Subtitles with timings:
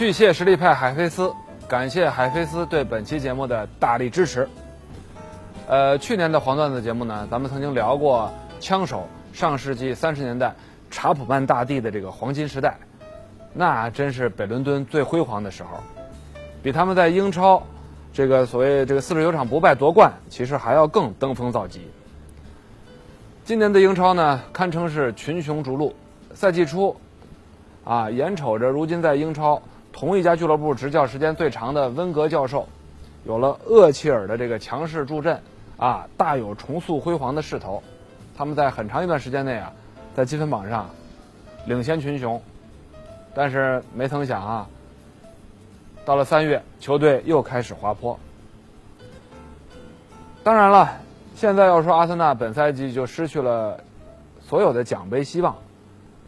[0.00, 1.30] 去谢实力派海飞丝，
[1.68, 4.48] 感谢海飞丝对本期节目的大力支持。
[5.68, 10.54] 呃，去年的黄段子节目呢，咱们曾经聊过枪手上世纪三十年代
[10.90, 12.78] 查普曼大帝的这个黄金时代，
[13.52, 15.68] 那真是北伦敦最辉煌的时候，
[16.62, 17.62] 比他们在英超
[18.10, 21.86] 这个所谓这个四十九场不败夺冠，其实还要更登峰造极。
[23.44, 25.94] 今年的英超呢，堪称是群雄逐鹿，
[26.32, 26.96] 赛季初，
[27.84, 29.60] 啊，眼瞅着如今在英超。
[29.92, 32.68] 同一家俱乐部执教时间最长的温格教授，
[33.24, 35.40] 有了厄齐尔的这个强势助阵，
[35.76, 37.82] 啊，大有重塑辉煌的势头。
[38.36, 39.72] 他们在很长一段时间内啊，
[40.14, 40.88] 在积分榜上
[41.66, 42.40] 领先群雄，
[43.34, 44.68] 但是没曾想啊，
[46.06, 48.18] 到了三月，球队又开始滑坡。
[50.42, 50.96] 当然了，
[51.34, 53.80] 现在要说阿森纳本赛季就失去了
[54.40, 55.56] 所有的奖杯希望，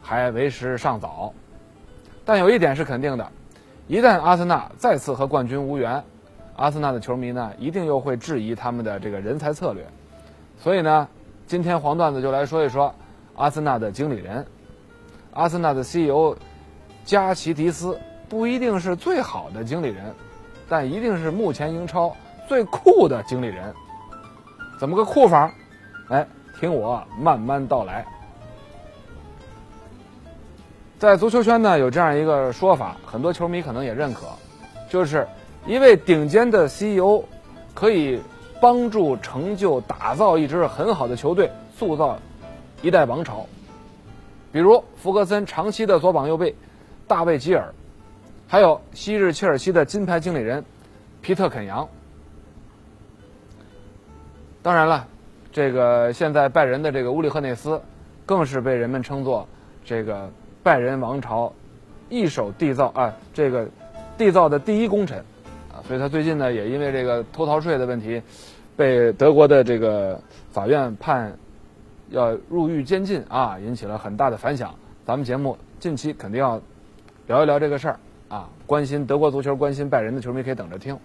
[0.03, 1.33] 还为时尚早。
[2.27, 3.27] 但有一点是肯定的。
[3.93, 6.03] 一旦阿森纳再次和冠军无缘，
[6.57, 9.87] 阿森纳的球迷呢，一定又会质疑他们的这个人才策略。
[10.59, 11.07] 所以呢，
[11.47, 12.95] 今天黄段子就来说一说
[13.37, 14.47] 阿森纳的经理人，
[15.35, 16.35] 阿森纳的 CEO
[17.05, 20.15] 加奇迪斯不一定是最好的经理人，
[20.71, 22.17] 但一定是目前英超
[22.49, 23.75] 最酷的经理人。
[24.79, 25.53] 怎么个酷法？
[26.09, 26.27] 哎，
[26.59, 28.07] 听我慢慢道来。
[31.03, 34.21] 在足球圈呢，有这样一个说法，很多球迷可能也认可，
[34.89, 35.27] 就是
[35.67, 37.25] 一位顶尖的 CEO
[37.75, 38.21] 可以
[38.61, 42.17] 帮助成就打造一支很好的球队，塑造
[42.83, 43.45] 一代王朝。
[44.53, 46.55] 比如福格森长期的左膀右臂
[47.09, 47.75] 大卫吉尔，
[48.47, 50.65] 还有昔日切尔西的金牌经理人
[51.21, 51.89] 皮特肯扬。
[54.63, 55.05] 当然了，
[55.51, 57.83] 这个现在拜仁的这个乌里赫内斯，
[58.25, 59.49] 更是被人们称作
[59.85, 60.31] 这个。
[60.63, 61.53] 拜仁王朝
[62.09, 63.67] 一手缔造啊，这个
[64.17, 65.19] 缔造的第一功臣
[65.73, 68.23] 啊，所以他最近呢也因为这个偷逃税的问题，
[68.77, 70.21] 被德国的这个
[70.53, 71.37] 法院判
[72.11, 74.73] 要入狱监禁啊，引起了很大的反响。
[75.05, 76.61] 咱们节目近期肯定要
[77.27, 80.97] 聊一聊这个事儿啊，关心德国足球、关心拜仁的球迷可以等着听。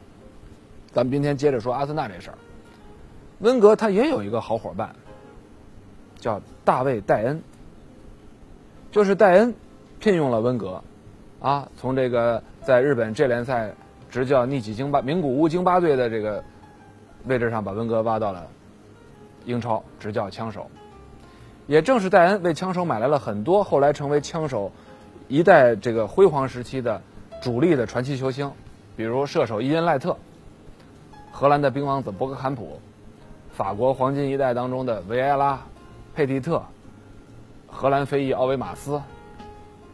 [0.91, 2.37] 咱们今天接着说阿森纳这事儿，
[3.39, 4.93] 温格他也有一个好伙伴，
[6.19, 7.41] 叫大卫戴恩。
[8.97, 9.53] 就是戴恩
[9.99, 10.81] 聘用了温格，
[11.39, 13.75] 啊，从这个在日本这联赛
[14.09, 16.43] 执教逆戟京巴名古屋京巴队的这个
[17.25, 18.47] 位置上，把温格挖到了
[19.45, 20.71] 英超执教枪手。
[21.67, 24.71] 也正是戴恩为枪手买来了很多后来成为枪手
[25.27, 27.03] 一代这个辉煌时期的
[27.43, 28.51] 主力的传奇球星，
[28.95, 30.17] 比如射手伊恩赖特、
[31.31, 32.79] 荷兰的冰王子博格坎普、
[33.51, 35.67] 法国黄金一代当中的维埃拉、
[36.15, 36.63] 佩蒂特。
[37.77, 38.99] 荷兰飞翼奥维马斯、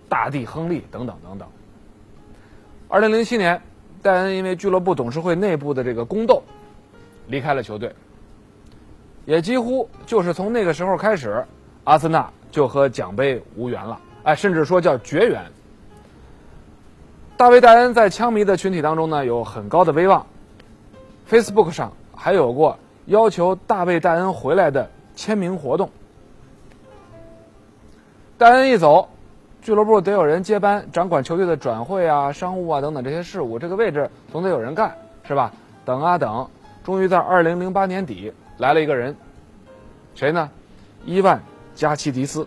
[0.08, 1.46] 大地亨利等等等等。
[2.88, 3.62] 二零零七年，
[4.02, 6.42] 戴恩因为俱乐部董事会内部的这个宫斗，
[7.28, 7.94] 离开了球队。
[9.26, 11.46] 也几乎就是从那个时候开始，
[11.84, 15.44] 阿森纳就和奖杯无缘了，哎，甚至说叫绝缘。
[17.36, 20.26] 大卫戴恩在枪迷的群体当中呢，有很高的威望。
[21.30, 25.90] Facebook 上还有过要求大卫戴恩回来的签名活动。
[28.44, 29.08] 戴恩一走，
[29.62, 34.94] 俱乐部得有人接班，掌管球队的转会啊、商务啊等等这些事务，这个位置总得有人干，
[35.26, 35.50] 是吧？
[35.86, 36.46] 等啊等，
[36.84, 39.16] 终于在二零零八年底来了一个人，
[40.14, 40.50] 谁呢？
[41.06, 41.42] 伊万
[41.74, 42.46] 加奇迪斯。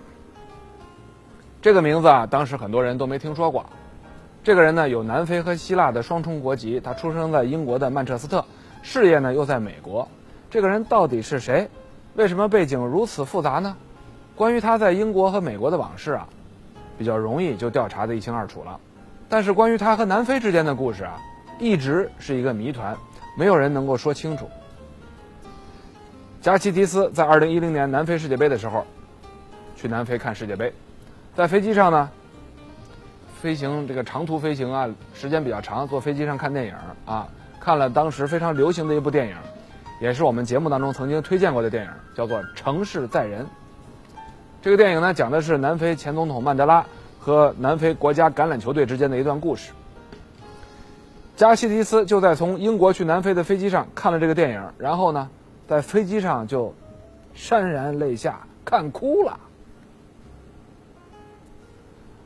[1.63, 3.65] 这个名字啊，当时很多人都没听说过。
[4.45, 8.45] 这个人呢，有南非和希腊的双重国籍，他出生在英国的曼彻斯特，
[8.83, 10.07] 事业呢又在美国。
[10.51, 11.67] 这个人到底是谁？
[12.17, 13.75] 为什么背景如此复杂呢？
[14.37, 16.29] 关于他在英国和美国的往事啊，
[16.99, 18.79] 比较容易就调查的一清二楚了。
[19.31, 21.19] 但是关于他和南非之间的故事啊，
[21.59, 22.95] 一直是一个谜团，
[23.37, 24.47] 没有人能够说清楚。
[26.43, 28.87] 加奇迪斯在二零一零年南非世界杯的时候，
[29.75, 30.71] 去南非看世界杯，
[31.35, 32.09] 在飞机上呢，
[33.41, 36.75] 飞行这个长途飞行啊，时间比较长，坐飞机上看电影
[37.07, 37.27] 啊，
[37.59, 39.37] 看了当时非常流行的一部电影，
[39.99, 43.43] 也是我们节目当中曾经推荐过的电影，叫做《城市在人》。
[44.67, 46.85] 这个电影呢，讲的是南非前总统曼德拉
[47.21, 49.71] 和南非国家橄榄球队之间的一段故事。
[51.37, 55.31] 加西迪斯就在从英国去南非的飞机上看了这个电影，然后呢，
[55.69, 56.75] 在飞机上就
[57.37, 59.39] 潸然泪下，看哭了。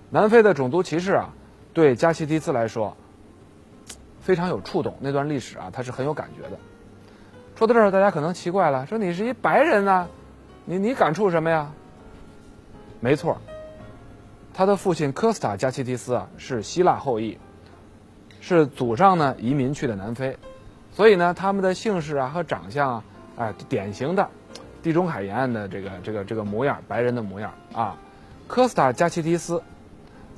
[0.09, 1.29] 南非的种族歧视啊，
[1.75, 2.97] 对加西迪斯来说
[4.23, 4.95] 非常有触动。
[4.99, 6.57] 那段历史啊，他是很有感觉的。
[7.55, 10.09] 说到这儿，大家可能奇怪了，说你是一白人呐，
[10.65, 11.71] 你你感触什么呀？
[13.01, 13.39] 没错，
[14.55, 17.37] 他的父亲科斯塔加西提斯啊是希腊后裔。
[18.43, 20.35] 是祖上呢移民去的南非，
[20.93, 23.05] 所以呢他们的姓氏啊和长相啊，
[23.37, 24.27] 哎，典型的
[24.83, 27.95] 地中海沿岸的这个这个这个模样，白人的模样啊。
[28.49, 29.63] 科斯塔加奇提斯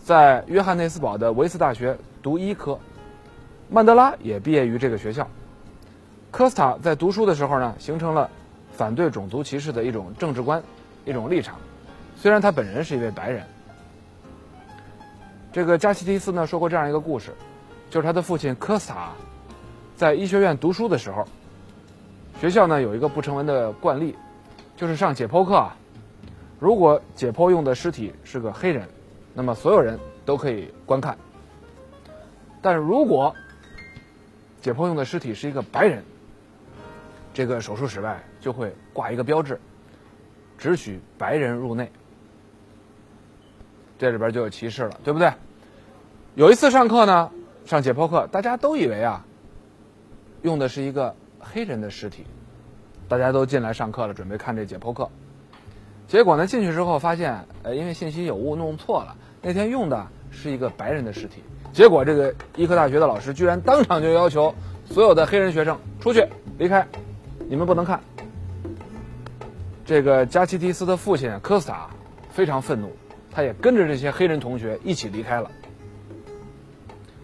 [0.02, 2.76] 在约翰内斯堡的维斯大学读医科，
[3.70, 5.28] 曼德拉也毕业于这个学校。
[6.32, 8.28] 科斯塔在读书的时候呢，形成了
[8.72, 10.60] 反对种族歧视的一种政治观，
[11.04, 11.56] 一种立场。
[12.22, 13.44] 虽然他本人是一位白人，
[15.52, 17.32] 这个加西迪斯呢说过这样一个故事。
[17.90, 19.10] 就是他的父亲科萨，
[19.96, 21.26] 在医学院读书的时候，
[22.40, 24.14] 学校呢有一个不成文的惯例，
[24.76, 25.76] 就是上解剖课啊，
[26.60, 28.88] 如果解剖用的尸体是个黑人，
[29.34, 31.16] 那么所有人都可以观看；
[32.62, 33.34] 但如果
[34.60, 36.04] 解剖用的尸体是一个白人，
[37.34, 39.60] 这个手术室外就会挂一个标志，
[40.56, 41.90] 只许白人入内。
[44.02, 45.32] 这里边就有歧视了，对不对？
[46.34, 47.30] 有一次上课呢。
[47.64, 49.24] 上解剖课，大家都以为啊，
[50.42, 52.26] 用的是一个黑人的尸体，
[53.08, 55.08] 大家都进来上课了，准备看这解剖课。
[56.08, 61.44] 结果呢，进去之后发现，呃，因为信息有误，弄错了，那天用的是一个白人的尸体。
[61.72, 64.52] 结果这个医科大学的老师居然当场就要求
[64.84, 66.26] 所有的黑人学生出去
[66.58, 66.84] 离开，
[67.48, 68.00] 你们不能看。
[69.84, 71.90] 这个加奇蒂斯的父亲科斯塔
[72.30, 72.90] 非常愤怒，
[73.32, 75.50] 他也跟着这些黑人同学一起离开了。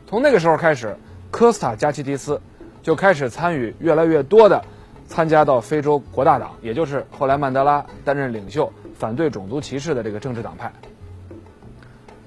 [0.07, 0.97] 从那个时候开始，
[1.31, 2.41] 科斯塔加奇迪斯
[2.83, 4.65] 就开始参与越来越多的
[5.07, 10.73] 参加到非洲国大党，也就是后来曼德拉担任领袖、反对种族歧视的这个政治党派。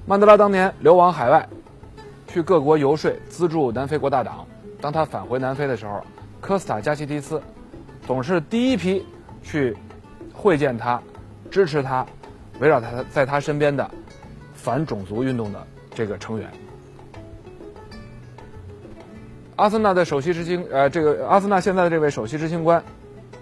[0.06, 1.50] 曼德拉当年流亡海外，
[2.28, 4.46] 去各国游说资助南非国大党。
[4.80, 6.04] 当他返回南非的时候，
[6.40, 7.42] 科斯塔加奇迪斯
[8.06, 9.06] 总是第一批
[9.44, 9.76] 去
[10.34, 11.02] 会见他、
[11.50, 12.06] 支持他、
[12.62, 13.90] 围绕他在他身边的
[14.54, 16.50] 反种族运动的这个成员。
[19.56, 22.82] 阿森纳的首席执行，呃，这个阿森纳现在的这位首席执行官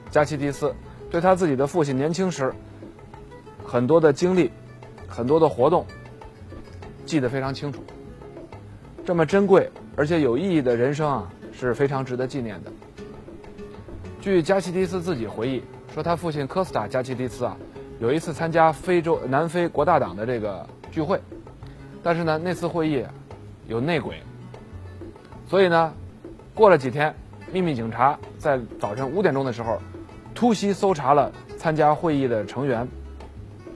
[0.10, 0.74] 加奇迪斯，
[1.12, 2.54] 对他自己的父亲年轻时
[3.64, 4.50] 很多的经历、
[5.08, 5.86] 很多的活动
[7.06, 7.84] 记得非常清楚。
[9.06, 12.72] 这么珍贵而且有意义的人生啊，是非常值得纪念的。
[14.22, 15.64] 据加奇迪斯自己回忆
[15.94, 17.58] 说，他父亲科斯塔加奇迪斯啊，
[18.00, 21.20] 有一次参加非洲南非国大党的这个聚会，
[22.02, 23.06] 但是呢，那次会议
[23.68, 24.22] 有内鬼，
[25.48, 25.94] 所以呢。
[26.56, 27.16] 过了几天，
[27.54, 29.80] 秘密警察在早晨五点钟的时候，
[30.36, 32.86] 突袭搜查了参加会议的成员，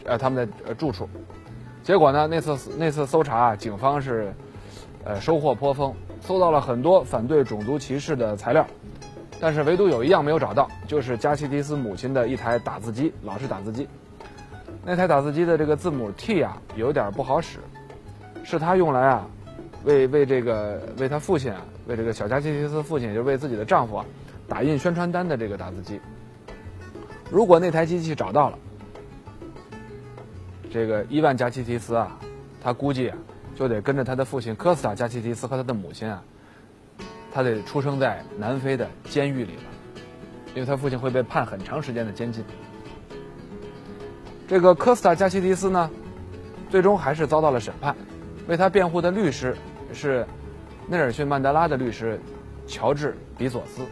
[0.03, 1.07] 呃，他们的呃住处。
[1.81, 4.33] 结果呢，那次那次搜查啊，警方是，
[5.05, 8.67] 呃，收获颇丰，搜到了很多反对种族歧视的材料，
[9.39, 13.87] 但是唯独有一样没有找到，就是加西迪斯母亲的一台打字机，老式打字机。
[14.85, 17.59] 那台打字机的这个字母 T 啊，有点不好使，
[18.43, 19.27] 是他用来啊，
[19.85, 21.61] 为为这个为他父亲啊。
[21.85, 24.05] 为这个小加奇提斯父亲，就是为自己的丈夫啊，
[24.47, 25.99] 打印宣传单的这个打字机。
[27.29, 28.57] 如果那台机器找到了，
[30.71, 32.17] 这个伊万加奇提斯啊，
[32.61, 33.17] 他估计啊，
[33.53, 36.23] 就得跟着他的父亲科斯塔加奇提斯和他的母亲啊，
[37.33, 39.63] 他得出生在南非的监狱里了，
[40.55, 42.45] 因为他父亲会被判很长时间的监禁。
[44.47, 45.89] 这个科斯塔加奇迪斯呢，
[46.69, 47.95] 最终还是遭到了审判，
[48.47, 49.57] 为他辩护的律师
[49.93, 50.25] 是。
[50.85, 52.19] 内尔逊·曼德拉的律师
[52.67, 53.83] 乔治·比索斯，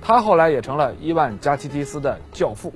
[0.00, 2.74] 他后来也成了伊万·加奇迪斯的教父。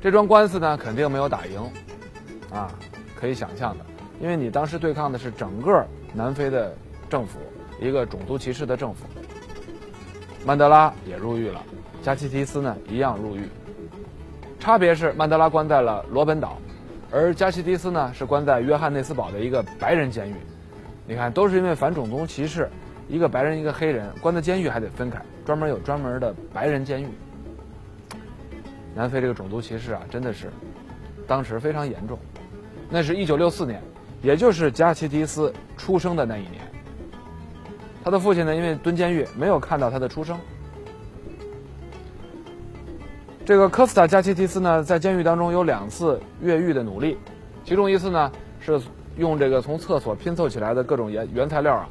[0.00, 1.60] 这桩官司呢，肯定没有打赢，
[2.50, 2.72] 啊，
[3.14, 3.84] 可以想象的，
[4.22, 6.74] 因为你当时对抗的是整个南非的
[7.10, 7.38] 政府，
[7.78, 9.04] 一个种族歧视的政府。
[10.46, 11.62] 曼德拉也入狱了，
[12.02, 13.46] 加奇迪斯呢一样入狱，
[14.64, 16.56] 差别是曼德拉关在了罗本岛，
[17.10, 20.34] 而加西迪斯呢是关在约翰内斯堡的一个白人监狱。
[21.06, 22.66] 你看，都是因为反种族歧视，
[23.06, 27.08] 一个白人，一个黑人，关在监狱还得分开，专门有专门的白人监狱。
[28.94, 30.50] 南非这个种族歧视啊，真的是
[31.26, 32.18] 当时非常严重。
[32.88, 33.82] 那是一九六四年，
[34.22, 36.62] 也就是加奇迪斯出生的那一年。
[38.02, 40.40] 他的父亲呢，因为蹲监狱，没有看到他的出生。
[43.44, 47.18] 这个科斯塔加奇提斯呢，在监狱当中有两次越狱的努力，
[47.62, 48.80] 其中一次呢是
[49.18, 51.86] 用这个从厕所拼凑起来的各种原原材料啊，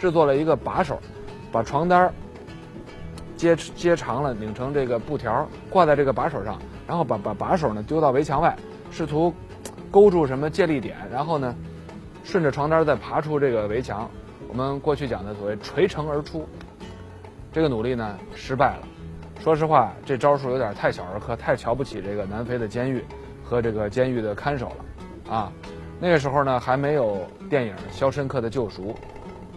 [0.00, 0.98] 制作了一个把手，
[1.52, 2.12] 把床单
[3.36, 6.58] 接接长了拧成这个布条挂在这个把手上，
[6.88, 8.56] 然后把把把手呢丢到围墙外，
[8.90, 9.32] 试图
[9.92, 11.54] 勾住什么借力点，然后呢
[12.24, 14.10] 顺着床单再爬出这个围墙。
[14.48, 16.48] 我们过去讲的所谓垂城而出，
[17.52, 18.88] 这个努力呢失败了。
[19.40, 23.04] 说实话，这招数有点太小儿科，太瞧不起这个南非的监狱
[23.44, 25.52] 和这个监狱的看守了啊。
[26.00, 28.92] 那个时候呢还没有电影《肖申克的救赎》，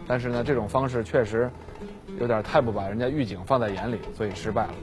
[0.08, 1.50] 但是呢这种方式确实
[2.20, 4.74] 有点太不把人家狱警放在眼里，所以失败了。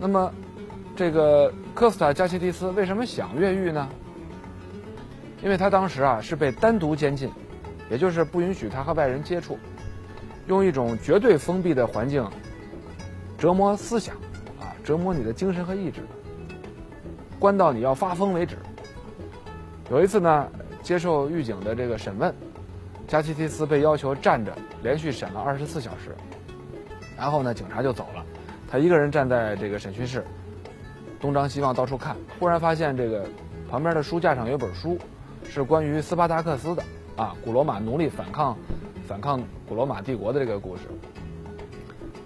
[0.00, 0.32] 那么，
[0.94, 3.88] 这个科斯塔加西蒂斯为什么想越狱呢？
[5.42, 7.30] 因为他当时啊是被单独监禁。
[7.90, 9.58] 也就是不允许他和外人接触，
[10.46, 12.22] 用一种绝对封闭的环境
[13.38, 14.16] 折磨思想，
[14.60, 16.00] 啊，折磨你的精神和意志，
[17.38, 18.58] 关到你要发疯为止。
[19.92, 20.48] 有一次呢，
[20.82, 22.34] 接受狱警的这个审问，
[23.06, 24.52] 加西提斯被要求站着
[24.82, 26.16] 连续审了二十四小时，
[27.16, 28.26] 然后呢，警察就走了，
[28.68, 30.24] 他一个人站在这个审讯室，
[31.20, 33.24] 东张西望到处看，忽然发现这个
[33.70, 34.98] 旁边的书架上有本书，
[35.44, 36.82] 是关于斯巴达克斯的。
[37.14, 38.56] 啊，古罗马奴隶反抗，
[39.06, 40.82] 反抗古罗马帝国的这个故事。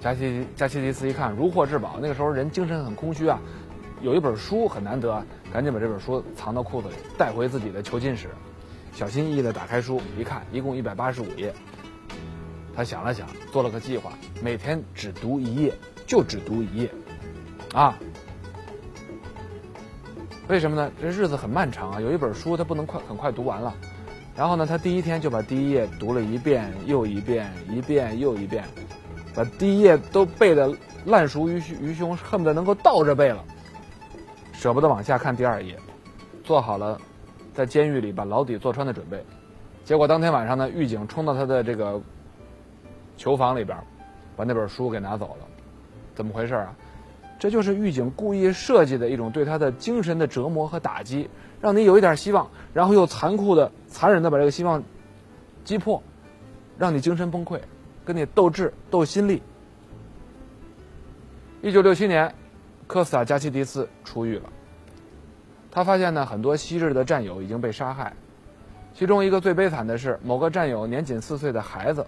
[0.03, 3.39] 加西加西迪斯一看如获至宝，那个时候人精神很空虚啊，
[4.01, 8.27] 有一本书很难得，赶紧把这本书藏到裤子里，带回自己的囚禁室，
[8.93, 11.55] 小心翼翼地打开书，一看一共一百八十五页。
[12.75, 15.73] 他想了想，做了个计划，每天只读一页，
[16.05, 16.91] 就只读一页，
[17.73, 17.97] 啊。
[20.49, 20.91] 为什么呢？
[21.01, 23.73] 这日子很漫长啊，有一本书他不能快很快读完了。
[24.35, 28.65] 然后呢，他第一天就把第一页读了一遍又一遍，一遍又一遍，
[29.35, 30.75] 把第一页都背得
[31.07, 33.45] 烂熟于于胸，恨不得能够倒着背了，
[34.53, 35.77] 舍不得往下看第二页，
[36.45, 37.01] 做好了
[37.53, 39.25] 在监狱里把牢底坐穿的准备。
[39.85, 42.01] 结果当天晚上呢，狱警冲到他的这个
[43.17, 43.77] 囚房里边，
[44.37, 45.47] 把那本书给拿走了。
[46.15, 46.75] 怎么回事啊？
[47.39, 51.29] 这就是狱警故意设计的一种对他的精神的折磨和打击。
[51.61, 54.83] 让你有一点希望，然后又残酷的、残忍的把这个希望
[55.65, 56.03] 击破，
[56.77, 57.59] 让你精神崩溃，
[58.05, 59.43] 跟你斗智斗心力。
[61.61, 62.35] 一九六七年，
[62.87, 64.49] 科斯塔加西迪斯出狱了。
[65.71, 68.13] 他发现呢，很多昔日的战友已经被杀害，
[68.95, 72.07] 其中一个最悲惨的是，某个战友年仅四岁的孩子，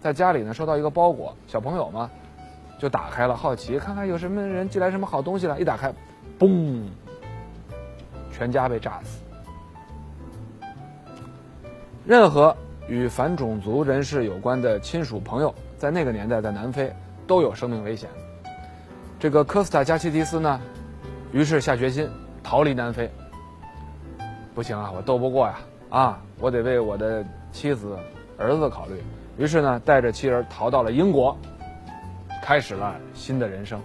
[0.00, 2.10] 在家里呢收到一个包裹，小朋友嘛，
[2.78, 5.92] 就打开了，好奇看看有什么人寄来什么好东西了，一打开，
[6.38, 6.84] 嘣。
[8.32, 9.20] 全家被炸死。
[12.04, 12.56] 任何
[12.92, 16.92] 与反种族人士有关的亲属朋友，在那个年代在南非
[17.26, 18.10] 都有生命危险。
[19.18, 20.60] 这个科斯塔加西迪斯呢，
[21.32, 22.06] 于是下决心
[22.42, 23.10] 逃离南非。
[24.54, 25.58] 不行啊，我斗不过呀！
[25.88, 27.96] 啊，我得为我的妻子、
[28.36, 29.02] 儿子考虑。
[29.38, 31.34] 于是呢，带着妻儿逃到了英国，
[32.42, 33.80] 开始了新的人生。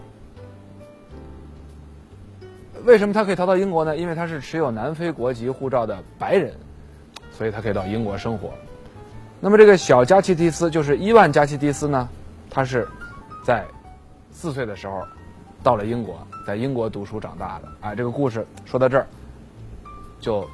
[2.84, 3.96] 为什么他可以逃到英国呢？
[3.96, 6.54] 因为他是持有南非国籍护照的白人，
[7.32, 8.52] 所以他可以到英国生活。
[9.40, 12.10] 那么这个小加奇蒂斯就是伊万加奇蒂斯呢，
[12.50, 12.88] 他是
[13.46, 13.66] 在
[14.32, 15.04] 四岁的时候
[15.64, 17.68] 到了英国，在英国读书长大的。
[17.82, 19.06] 哎，这个故事说到这儿
[20.20, 20.48] 就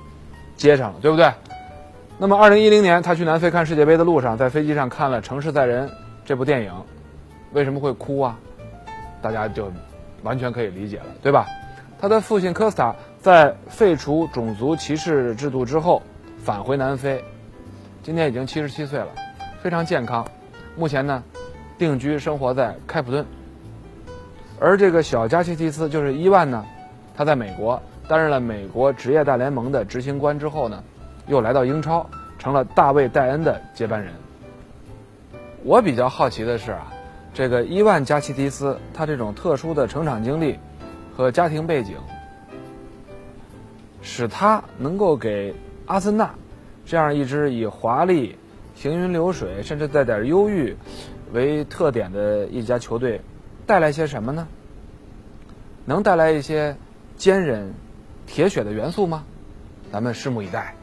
[0.57, 1.31] 接上了，对不对？
[2.17, 5.87] 那么二零一零年他去南非看世界杯的路上，在飞机上看了《城市在人》
[6.25, 6.71] 这部电影，
[7.53, 8.37] 为什么会哭啊？
[9.21, 9.71] 大家就
[10.23, 11.47] 完全可以理解了，对吧？
[11.99, 16.01] 他的父亲科斯塔在废除种族歧视制度之后
[16.43, 17.23] 返回南非，
[18.03, 19.07] 今年已经七十七岁了，
[19.61, 20.27] 非常健康。
[20.75, 21.23] 目前呢，
[21.77, 23.25] 定居生活在开普敦。
[24.59, 26.65] 而这个小加西蒂斯就是伊万呢，
[27.15, 30.83] 他在美国担任了美国职业大联盟的执行官之后呢，
[31.27, 32.05] 又来到英超，
[32.37, 34.13] 成了大卫戴恩的接班人。
[35.63, 36.91] 我比较好奇的是啊，
[37.33, 40.59] 这个伊万加西蒂斯他这种特殊的成长经历。
[41.15, 41.95] 和家庭背景，
[44.01, 45.53] 使他能够给
[45.85, 46.33] 阿森纳
[46.85, 48.37] 这样一支以华丽、
[48.75, 50.75] 行云流水，甚至带点忧郁
[51.31, 53.21] 为特点的一家球队
[53.65, 54.47] 带来些什么呢？
[55.85, 56.75] 能带来一些
[57.17, 57.73] 坚韧、
[58.27, 59.23] 铁血的元素吗？
[59.91, 60.75] 咱们拭目以待。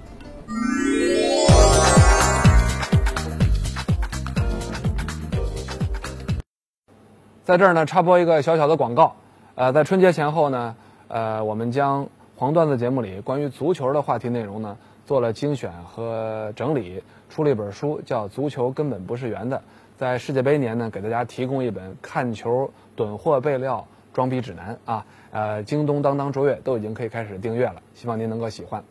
[7.44, 9.16] 在这儿呢，插播一个小小的广告。
[9.54, 10.76] 呃，在春节前后呢，
[11.08, 14.78] 呃，我们将黄段子节目里关于足球的话题内容呢
[15.10, 19.56] 做了精选和整理，出了一本书，叫《足球根本不是圆的》。
[19.96, 25.04] 在世界杯年呢，给大家提供一本看球囤货备料装逼指南啊！
[25.32, 28.84] 呃，京东、当当、卓越都已经可以开始订阅了，希望您能够喜欢。